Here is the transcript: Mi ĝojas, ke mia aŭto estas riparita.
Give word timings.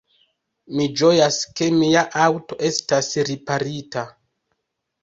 Mi 0.77 0.87
ĝojas, 1.01 1.37
ke 1.61 1.67
mia 1.83 2.05
aŭto 2.25 2.59
estas 2.71 3.13
riparita. 3.31 4.09